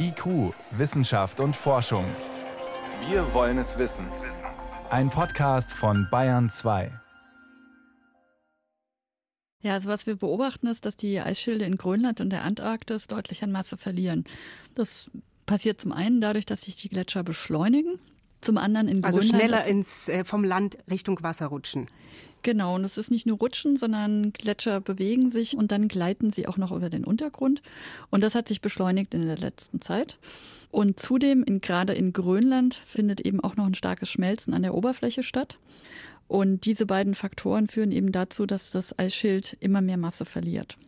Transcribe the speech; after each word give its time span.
IQ, 0.00 0.54
Wissenschaft 0.70 1.40
und 1.40 1.54
Forschung. 1.54 2.04
Wir 3.08 3.34
wollen 3.34 3.58
es 3.58 3.78
wissen. 3.78 4.06
Ein 4.90 5.10
Podcast 5.10 5.72
von 5.72 6.08
Bayern 6.10 6.48
2. 6.48 6.90
Ja, 9.60 9.74
also 9.74 9.88
was 9.88 10.06
wir 10.06 10.16
beobachten 10.16 10.68
ist, 10.68 10.86
dass 10.86 10.96
die 10.96 11.20
Eisschilde 11.20 11.64
in 11.64 11.76
Grönland 11.76 12.20
und 12.20 12.30
der 12.30 12.44
Antarktis 12.44 13.08
deutlich 13.08 13.42
an 13.42 13.52
Masse 13.52 13.76
verlieren. 13.76 14.24
Das 14.74 15.10
passiert 15.46 15.80
zum 15.80 15.92
einen 15.92 16.20
dadurch, 16.20 16.46
dass 16.46 16.62
sich 16.62 16.76
die 16.76 16.88
Gletscher 16.88 17.22
beschleunigen. 17.22 17.98
Zum 18.40 18.56
anderen 18.56 18.88
in 18.88 19.04
also 19.04 19.18
Grönland. 19.18 19.40
schneller 19.40 19.64
ins, 19.66 20.08
äh, 20.08 20.22
vom 20.22 20.44
Land 20.44 20.78
Richtung 20.88 21.22
Wasser 21.22 21.46
rutschen. 21.46 21.88
Genau, 22.42 22.76
und 22.76 22.84
es 22.84 22.98
ist 22.98 23.10
nicht 23.10 23.26
nur 23.26 23.38
Rutschen, 23.38 23.76
sondern 23.76 24.32
Gletscher 24.32 24.80
bewegen 24.80 25.28
sich 25.28 25.56
und 25.56 25.72
dann 25.72 25.88
gleiten 25.88 26.30
sie 26.30 26.46
auch 26.46 26.56
noch 26.56 26.72
über 26.72 26.88
den 26.88 27.04
Untergrund. 27.04 27.62
Und 28.10 28.22
das 28.22 28.34
hat 28.34 28.48
sich 28.48 28.60
beschleunigt 28.60 29.12
in 29.14 29.26
der 29.26 29.38
letzten 29.38 29.80
Zeit. 29.80 30.18
Und 30.70 31.00
zudem, 31.00 31.42
in, 31.42 31.60
gerade 31.60 31.94
in 31.94 32.12
Grönland, 32.12 32.74
findet 32.74 33.20
eben 33.20 33.40
auch 33.40 33.56
noch 33.56 33.66
ein 33.66 33.74
starkes 33.74 34.10
Schmelzen 34.10 34.54
an 34.54 34.62
der 34.62 34.74
Oberfläche 34.74 35.22
statt. 35.22 35.56
Und 36.28 36.66
diese 36.66 36.86
beiden 36.86 37.14
Faktoren 37.14 37.68
führen 37.68 37.90
eben 37.90 38.12
dazu, 38.12 38.46
dass 38.46 38.70
das 38.70 38.98
Eisschild 38.98 39.56
immer 39.60 39.80
mehr 39.80 39.96
Masse 39.96 40.24
verliert. 40.24 40.78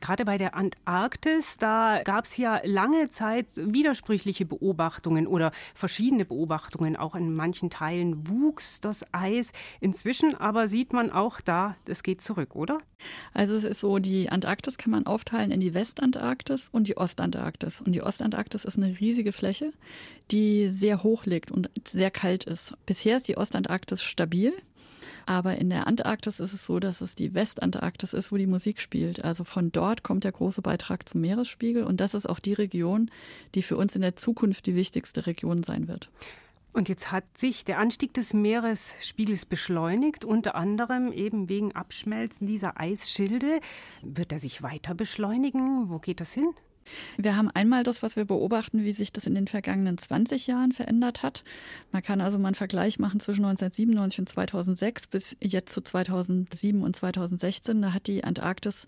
Gerade 0.00 0.24
bei 0.24 0.38
der 0.38 0.54
Antarktis, 0.54 1.56
da 1.56 2.02
gab 2.04 2.24
es 2.24 2.36
ja 2.36 2.60
lange 2.64 3.10
Zeit 3.10 3.46
widersprüchliche 3.56 4.44
Beobachtungen 4.44 5.26
oder 5.26 5.52
verschiedene 5.74 6.24
Beobachtungen. 6.24 6.96
Auch 6.96 7.14
in 7.14 7.34
manchen 7.34 7.70
Teilen 7.70 8.28
wuchs 8.28 8.80
das 8.80 9.04
Eis. 9.12 9.52
Inzwischen 9.80 10.34
aber 10.34 10.68
sieht 10.68 10.92
man 10.92 11.10
auch 11.10 11.40
da, 11.40 11.76
es 11.86 12.02
geht 12.02 12.20
zurück, 12.20 12.54
oder? 12.54 12.78
Also 13.34 13.54
es 13.54 13.64
ist 13.64 13.80
so, 13.80 13.98
die 13.98 14.28
Antarktis 14.30 14.78
kann 14.78 14.90
man 14.90 15.06
aufteilen 15.06 15.50
in 15.50 15.60
die 15.60 15.74
Westantarktis 15.74 16.68
und 16.70 16.88
die 16.88 16.96
Ostantarktis. 16.96 17.80
Und 17.80 17.92
die 17.92 18.02
Ostantarktis 18.02 18.64
ist 18.64 18.78
eine 18.78 18.98
riesige 18.98 19.32
Fläche, 19.32 19.72
die 20.30 20.70
sehr 20.70 21.02
hoch 21.02 21.24
liegt 21.24 21.50
und 21.50 21.70
sehr 21.86 22.10
kalt 22.10 22.44
ist. 22.44 22.74
Bisher 22.86 23.16
ist 23.16 23.28
die 23.28 23.36
Ostantarktis 23.36 24.02
stabil. 24.02 24.54
Aber 25.28 25.58
in 25.58 25.68
der 25.68 25.86
Antarktis 25.86 26.40
ist 26.40 26.54
es 26.54 26.64
so, 26.64 26.80
dass 26.80 27.02
es 27.02 27.14
die 27.14 27.34
Westantarktis 27.34 28.14
ist, 28.14 28.32
wo 28.32 28.38
die 28.38 28.46
Musik 28.46 28.80
spielt. 28.80 29.22
Also 29.22 29.44
von 29.44 29.70
dort 29.70 30.02
kommt 30.02 30.24
der 30.24 30.32
große 30.32 30.62
Beitrag 30.62 31.06
zum 31.06 31.20
Meeresspiegel. 31.20 31.84
Und 31.84 32.00
das 32.00 32.14
ist 32.14 32.24
auch 32.24 32.38
die 32.38 32.54
Region, 32.54 33.10
die 33.54 33.60
für 33.60 33.76
uns 33.76 33.94
in 33.94 34.00
der 34.00 34.16
Zukunft 34.16 34.64
die 34.64 34.74
wichtigste 34.74 35.26
Region 35.26 35.62
sein 35.64 35.86
wird. 35.86 36.08
Und 36.72 36.88
jetzt 36.88 37.12
hat 37.12 37.24
sich 37.36 37.66
der 37.66 37.78
Anstieg 37.78 38.14
des 38.14 38.32
Meeresspiegels 38.32 39.44
beschleunigt, 39.44 40.24
unter 40.24 40.54
anderem 40.54 41.12
eben 41.12 41.50
wegen 41.50 41.72
Abschmelzen 41.72 42.46
dieser 42.46 42.80
Eisschilde. 42.80 43.60
Wird 44.00 44.32
er 44.32 44.38
sich 44.38 44.62
weiter 44.62 44.94
beschleunigen? 44.94 45.90
Wo 45.90 45.98
geht 45.98 46.20
das 46.20 46.32
hin? 46.32 46.54
Wir 47.16 47.36
haben 47.36 47.50
einmal 47.50 47.82
das, 47.82 48.02
was 48.02 48.16
wir 48.16 48.24
beobachten, 48.24 48.84
wie 48.84 48.92
sich 48.92 49.12
das 49.12 49.26
in 49.26 49.34
den 49.34 49.48
vergangenen 49.48 49.98
20 49.98 50.46
Jahren 50.46 50.72
verändert 50.72 51.22
hat. 51.22 51.44
Man 51.92 52.02
kann 52.02 52.20
also 52.20 52.38
mal 52.38 52.48
einen 52.48 52.54
Vergleich 52.54 52.98
machen 52.98 53.20
zwischen 53.20 53.44
1997 53.44 54.20
und 54.20 54.28
2006 54.28 55.06
bis 55.08 55.36
jetzt 55.40 55.72
zu 55.72 55.80
2007 55.80 56.82
und 56.82 56.96
2016. 56.96 57.82
Da 57.82 57.92
hat 57.92 58.06
die 58.06 58.24
Antarktis 58.24 58.86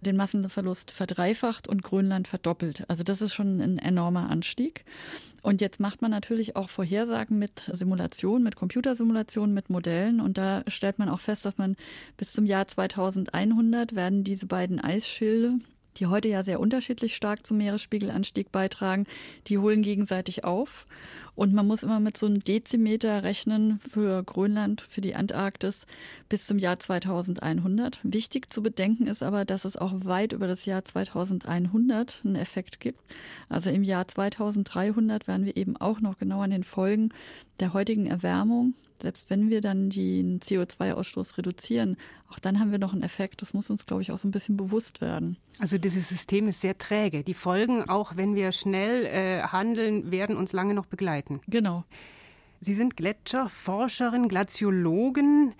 den 0.00 0.16
Massenverlust 0.16 0.90
verdreifacht 0.90 1.68
und 1.68 1.82
Grönland 1.82 2.28
verdoppelt. 2.28 2.84
Also 2.88 3.02
das 3.02 3.22
ist 3.22 3.34
schon 3.34 3.60
ein 3.60 3.78
enormer 3.78 4.30
Anstieg. 4.30 4.84
Und 5.42 5.60
jetzt 5.60 5.80
macht 5.80 6.02
man 6.02 6.12
natürlich 6.12 6.54
auch 6.54 6.70
Vorhersagen 6.70 7.38
mit 7.38 7.68
Simulationen, 7.72 8.44
mit 8.44 8.54
Computersimulationen, 8.54 9.52
mit 9.52 9.70
Modellen. 9.70 10.20
Und 10.20 10.38
da 10.38 10.62
stellt 10.68 11.00
man 11.00 11.08
auch 11.08 11.18
fest, 11.18 11.44
dass 11.44 11.58
man 11.58 11.76
bis 12.16 12.32
zum 12.32 12.46
Jahr 12.46 12.68
2100 12.68 13.96
werden 13.96 14.22
diese 14.22 14.46
beiden 14.46 14.80
Eisschilde, 14.80 15.58
die 15.96 16.06
heute 16.06 16.28
ja 16.28 16.44
sehr 16.44 16.60
unterschiedlich 16.60 17.14
stark 17.16 17.46
zum 17.46 17.58
Meeresspiegelanstieg 17.58 18.52
beitragen, 18.52 19.06
die 19.46 19.58
holen 19.58 19.82
gegenseitig 19.82 20.44
auf. 20.44 20.86
Und 21.34 21.54
man 21.54 21.66
muss 21.66 21.82
immer 21.82 21.98
mit 21.98 22.18
so 22.18 22.26
einem 22.26 22.44
Dezimeter 22.44 23.22
rechnen 23.22 23.80
für 23.88 24.22
Grönland, 24.22 24.82
für 24.82 25.00
die 25.00 25.14
Antarktis 25.14 25.86
bis 26.28 26.46
zum 26.46 26.58
Jahr 26.58 26.78
2100. 26.78 28.00
Wichtig 28.02 28.52
zu 28.52 28.62
bedenken 28.62 29.06
ist 29.06 29.22
aber, 29.22 29.44
dass 29.44 29.64
es 29.64 29.76
auch 29.76 29.92
weit 30.04 30.32
über 30.32 30.46
das 30.46 30.66
Jahr 30.66 30.84
2100 30.84 32.20
einen 32.24 32.36
Effekt 32.36 32.80
gibt. 32.80 33.00
Also 33.48 33.70
im 33.70 33.82
Jahr 33.82 34.06
2300 34.06 35.26
werden 35.26 35.46
wir 35.46 35.56
eben 35.56 35.76
auch 35.78 36.00
noch 36.00 36.18
genau 36.18 36.42
an 36.42 36.50
den 36.50 36.64
Folgen 36.64 37.10
der 37.60 37.72
heutigen 37.72 38.06
Erwärmung 38.06 38.74
selbst 39.02 39.30
wenn 39.30 39.50
wir 39.50 39.60
dann 39.60 39.90
den 39.90 40.40
CO2-Ausstoß 40.40 41.36
reduzieren, 41.38 41.96
auch 42.30 42.38
dann 42.38 42.58
haben 42.58 42.70
wir 42.70 42.78
noch 42.78 42.92
einen 42.92 43.02
Effekt. 43.02 43.42
Das 43.42 43.52
muss 43.52 43.68
uns, 43.68 43.84
glaube 43.84 44.02
ich, 44.02 44.12
auch 44.12 44.18
so 44.18 44.26
ein 44.26 44.30
bisschen 44.30 44.56
bewusst 44.56 45.00
werden. 45.00 45.36
Also 45.58 45.76
dieses 45.76 46.08
System 46.08 46.48
ist 46.48 46.60
sehr 46.60 46.78
träge. 46.78 47.24
Die 47.24 47.34
Folgen, 47.34 47.88
auch 47.88 48.16
wenn 48.16 48.34
wir 48.34 48.52
schnell 48.52 49.04
äh, 49.04 49.42
handeln, 49.42 50.10
werden 50.10 50.36
uns 50.36 50.52
lange 50.52 50.74
noch 50.74 50.86
begleiten. 50.86 51.40
Genau. 51.48 51.84
Sie 52.60 52.74
sind 52.74 52.96
Gletscherforscherin, 52.96 54.28
Glaziologin 54.28 55.52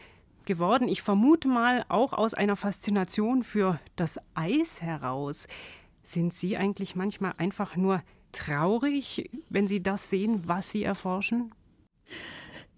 geworden. 0.44 0.88
Ich 0.88 1.02
vermute 1.02 1.48
mal 1.48 1.84
auch 1.88 2.12
aus 2.12 2.34
einer 2.34 2.56
Faszination 2.56 3.42
für 3.42 3.80
das 3.96 4.18
Eis 4.34 4.80
heraus. 4.80 5.46
Sind 6.04 6.32
Sie 6.32 6.56
eigentlich 6.56 6.94
manchmal 6.96 7.34
einfach 7.38 7.76
nur 7.76 8.02
traurig, 8.30 9.30
wenn 9.50 9.68
Sie 9.68 9.82
das 9.82 10.10
sehen, 10.10 10.42
was 10.46 10.70
Sie 10.70 10.84
erforschen? 10.84 11.52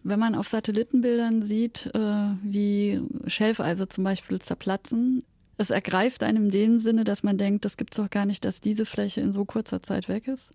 Wenn 0.07 0.21
man 0.21 0.35
auf 0.35 0.49
Satellitenbildern 0.49 1.43
sieht, 1.43 1.91
äh, 1.95 1.99
wie 2.43 3.01
Schelfeise 3.27 3.89
zum 3.89 4.05
Beispiel 4.05 4.39
zerplatzen, 4.39 5.25
es 5.57 5.71
ergreift 5.71 6.23
einem 6.23 6.45
in 6.45 6.51
dem 6.51 6.79
Sinne, 6.79 7.05
dass 7.05 7.23
man 7.23 7.39
denkt, 7.39 7.65
das 7.65 7.77
gibt 7.77 7.95
es 7.95 7.97
doch 7.97 8.11
gar 8.11 8.27
nicht, 8.27 8.45
dass 8.45 8.61
diese 8.61 8.87
Fläche 8.87 9.21
in 9.21 9.33
so 9.33 9.45
kurzer 9.45 9.83
Zeit 9.83 10.09
weg 10.09 10.27
ist. 10.27 10.53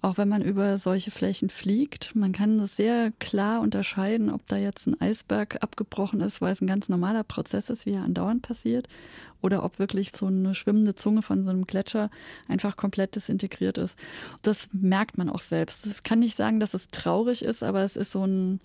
Auch 0.00 0.18
wenn 0.18 0.28
man 0.28 0.42
über 0.42 0.78
solche 0.78 1.10
Flächen 1.10 1.50
fliegt, 1.50 2.14
man 2.14 2.32
kann 2.32 2.58
das 2.58 2.76
sehr 2.76 3.12
klar 3.18 3.60
unterscheiden, 3.60 4.30
ob 4.30 4.46
da 4.46 4.56
jetzt 4.56 4.86
ein 4.86 5.00
Eisberg 5.00 5.62
abgebrochen 5.62 6.20
ist, 6.20 6.40
weil 6.40 6.52
es 6.52 6.60
ein 6.60 6.66
ganz 6.66 6.88
normaler 6.88 7.24
Prozess 7.24 7.70
ist, 7.70 7.86
wie 7.86 7.92
er 7.92 8.02
andauernd 8.02 8.42
passiert, 8.42 8.88
oder 9.40 9.64
ob 9.64 9.78
wirklich 9.78 10.12
so 10.14 10.26
eine 10.26 10.54
schwimmende 10.54 10.94
Zunge 10.94 11.22
von 11.22 11.44
so 11.44 11.50
einem 11.50 11.66
Gletscher 11.66 12.10
einfach 12.48 12.76
komplett 12.76 13.16
desintegriert 13.16 13.78
ist. 13.78 13.98
Das 14.42 14.68
merkt 14.72 15.18
man 15.18 15.28
auch 15.28 15.40
selbst. 15.40 15.86
Ich 15.86 16.02
kann 16.02 16.20
nicht 16.20 16.36
sagen, 16.36 16.60
dass 16.60 16.74
es 16.74 16.88
traurig 16.88 17.44
ist, 17.44 17.62
aber 17.62 17.82
es 17.82 17.96
ist 17.96 18.12
so 18.12 18.24
ein, 18.24 18.60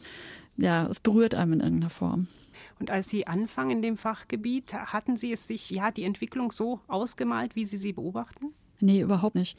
ja, 0.57 0.85
es 0.87 0.99
berührt 0.99 1.33
einem 1.33 1.53
in 1.53 1.59
irgendeiner 1.61 1.89
Form. 1.89 2.27
Und 2.79 2.91
als 2.91 3.09
Sie 3.09 3.27
anfangen 3.27 3.71
in 3.71 3.81
dem 3.81 3.97
Fachgebiet, 3.97 4.73
hatten 4.73 5.15
Sie 5.17 5.31
es 5.31 5.47
sich, 5.47 5.69
ja, 5.69 5.91
die 5.91 6.03
Entwicklung 6.03 6.51
so 6.51 6.79
ausgemalt, 6.87 7.55
wie 7.55 7.65
Sie 7.65 7.77
sie 7.77 7.93
beobachten? 7.93 8.53
Nee, 8.79 9.01
überhaupt 9.01 9.33
nicht. 9.33 9.57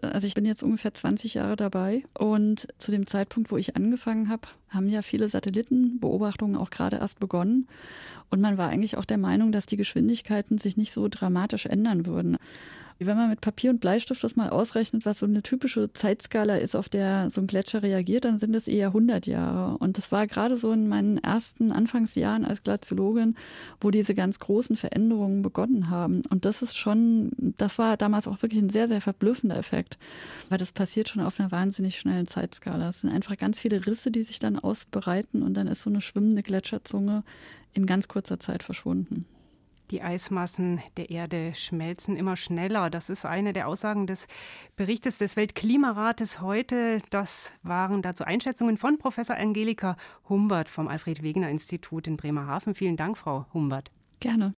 Also 0.00 0.26
ich 0.26 0.34
bin 0.34 0.46
jetzt 0.46 0.62
ungefähr 0.62 0.94
20 0.94 1.34
Jahre 1.34 1.54
dabei 1.54 2.02
und 2.18 2.66
zu 2.78 2.90
dem 2.90 3.06
Zeitpunkt, 3.06 3.50
wo 3.50 3.58
ich 3.58 3.76
angefangen 3.76 4.30
habe, 4.30 4.48
haben 4.70 4.88
ja 4.88 5.02
viele 5.02 5.28
Satellitenbeobachtungen 5.28 6.56
auch 6.56 6.70
gerade 6.70 6.96
erst 6.96 7.20
begonnen 7.20 7.68
und 8.30 8.40
man 8.40 8.56
war 8.56 8.70
eigentlich 8.70 8.96
auch 8.96 9.04
der 9.04 9.18
Meinung, 9.18 9.52
dass 9.52 9.66
die 9.66 9.76
Geschwindigkeiten 9.76 10.56
sich 10.56 10.78
nicht 10.78 10.92
so 10.92 11.08
dramatisch 11.08 11.66
ändern 11.66 12.06
würden. 12.06 12.38
Wenn 12.98 13.16
man 13.16 13.28
mit 13.28 13.40
Papier 13.40 13.70
und 13.70 13.80
Bleistift 13.80 14.22
das 14.22 14.36
mal 14.36 14.50
ausrechnet, 14.50 15.04
was 15.04 15.18
so 15.18 15.26
eine 15.26 15.42
typische 15.42 15.92
Zeitskala 15.92 16.56
ist, 16.56 16.76
auf 16.76 16.88
der 16.88 17.28
so 17.28 17.40
ein 17.40 17.48
Gletscher 17.48 17.82
reagiert, 17.82 18.24
dann 18.24 18.38
sind 18.38 18.54
es 18.54 18.68
eher 18.68 18.88
100 18.88 19.26
Jahre. 19.26 19.76
Und 19.78 19.98
das 19.98 20.12
war 20.12 20.26
gerade 20.26 20.56
so 20.56 20.72
in 20.72 20.88
meinen 20.88 21.18
ersten 21.18 21.72
Anfangsjahren 21.72 22.44
als 22.44 22.62
Glaziologin, 22.62 23.36
wo 23.80 23.90
diese 23.90 24.14
ganz 24.14 24.38
großen 24.38 24.76
Veränderungen 24.76 25.42
begonnen 25.42 25.90
haben. 25.90 26.22
Und 26.30 26.44
das 26.44 26.62
ist 26.62 26.76
schon, 26.76 27.32
das 27.36 27.78
war 27.78 27.96
damals 27.96 28.28
auch 28.28 28.42
wirklich 28.42 28.62
ein 28.62 28.70
sehr, 28.70 28.86
sehr 28.86 29.00
verblüffender 29.00 29.56
Effekt, 29.56 29.98
weil 30.48 30.58
das 30.58 30.72
passiert 30.72 31.08
schon 31.08 31.22
auf 31.22 31.40
einer 31.40 31.50
wahnsinnig 31.50 31.98
schnellen 31.98 32.28
Zeitskala. 32.28 32.88
Es 32.90 33.00
sind 33.00 33.10
einfach 33.10 33.36
ganz 33.36 33.58
viele 33.58 33.86
Risse, 33.86 34.12
die 34.12 34.22
sich 34.22 34.38
dann 34.38 34.58
ausbreiten 34.58 35.42
und 35.42 35.54
dann 35.54 35.66
ist 35.66 35.82
so 35.82 35.90
eine 35.90 36.00
schwimmende 36.00 36.42
Gletscherzunge 36.42 37.24
in 37.72 37.86
ganz 37.86 38.06
kurzer 38.06 38.38
Zeit 38.38 38.62
verschwunden. 38.62 39.26
Die 39.90 40.02
Eismassen 40.02 40.82
der 40.96 41.10
Erde 41.10 41.54
schmelzen 41.54 42.16
immer 42.16 42.36
schneller. 42.36 42.90
Das 42.90 43.08
ist 43.08 43.24
eine 43.24 43.52
der 43.52 43.68
Aussagen 43.68 44.06
des 44.06 44.26
Berichtes 44.76 45.18
des 45.18 45.36
Weltklimarates 45.36 46.40
heute. 46.40 46.98
Das 47.10 47.54
waren 47.62 48.02
dazu 48.02 48.24
Einschätzungen 48.24 48.76
von 48.76 48.98
Professor 48.98 49.36
Angelika 49.36 49.96
Humbert 50.28 50.68
vom 50.68 50.88
Alfred 50.88 51.22
Wegener 51.22 51.48
Institut 51.48 52.06
in 52.06 52.16
Bremerhaven. 52.16 52.74
Vielen 52.74 52.96
Dank, 52.96 53.16
Frau 53.16 53.46
Humbert. 53.54 53.90
Gerne. 54.20 54.52